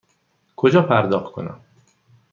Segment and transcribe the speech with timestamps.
[0.55, 1.59] کجا پرداخت کنم؟